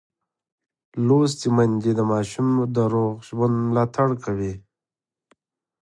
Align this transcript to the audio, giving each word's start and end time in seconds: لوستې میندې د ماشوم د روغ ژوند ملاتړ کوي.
لوستې 1.05 1.47
میندې 1.55 1.91
د 1.95 2.01
ماشوم 2.11 2.47
د 2.75 2.77
روغ 2.93 3.13
ژوند 3.27 3.55
ملاتړ 3.67 4.09
کوي. 4.23 4.53